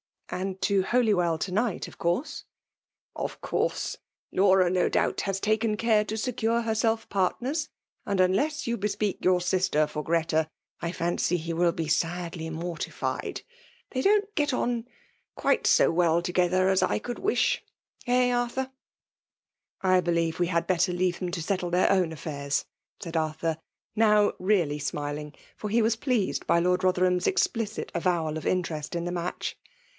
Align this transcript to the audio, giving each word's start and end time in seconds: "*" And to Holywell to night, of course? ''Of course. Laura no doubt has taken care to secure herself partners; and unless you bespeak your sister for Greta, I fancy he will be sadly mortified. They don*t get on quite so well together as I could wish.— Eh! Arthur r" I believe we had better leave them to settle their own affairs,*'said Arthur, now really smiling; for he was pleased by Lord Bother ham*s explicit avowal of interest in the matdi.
"*" 0.11 0.25
And 0.41 0.59
to 0.61 0.81
Holywell 0.81 1.37
to 1.39 1.51
night, 1.51 1.87
of 1.89 1.97
course? 1.99 2.45
''Of 3.15 3.41
course. 3.41 3.97
Laura 4.31 4.69
no 4.69 4.87
doubt 4.89 5.21
has 5.29 5.39
taken 5.41 5.75
care 5.77 6.05
to 6.05 6.17
secure 6.17 6.61
herself 6.61 7.07
partners; 7.09 7.67
and 8.05 8.19
unless 8.21 8.65
you 8.65 8.77
bespeak 8.77 9.19
your 9.23 9.41
sister 9.41 9.85
for 9.85 10.03
Greta, 10.03 10.49
I 10.81 10.93
fancy 10.93 11.35
he 11.35 11.51
will 11.53 11.73
be 11.73 11.89
sadly 11.89 12.49
mortified. 12.49 13.41
They 13.91 14.01
don*t 14.01 14.25
get 14.35 14.53
on 14.53 14.87
quite 15.35 15.67
so 15.67 15.91
well 15.91 16.21
together 16.21 16.69
as 16.69 16.81
I 16.81 16.97
could 16.97 17.19
wish.— 17.19 17.61
Eh! 18.07 18.31
Arthur 18.31 18.71
r" 19.81 19.93
I 19.97 20.01
believe 20.01 20.39
we 20.39 20.47
had 20.47 20.65
better 20.65 20.93
leave 20.93 21.19
them 21.19 21.29
to 21.29 21.43
settle 21.43 21.69
their 21.69 21.91
own 21.91 22.13
affairs,*'said 22.13 23.17
Arthur, 23.17 23.57
now 23.97 24.31
really 24.39 24.79
smiling; 24.79 25.35
for 25.57 25.69
he 25.69 25.81
was 25.81 25.97
pleased 25.97 26.47
by 26.47 26.57
Lord 26.57 26.81
Bother 26.81 27.03
ham*s 27.03 27.27
explicit 27.27 27.91
avowal 27.93 28.37
of 28.37 28.47
interest 28.47 28.95
in 28.95 29.03
the 29.03 29.11
matdi. 29.11 29.55